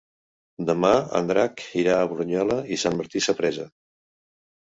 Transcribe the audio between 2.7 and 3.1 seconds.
i Sant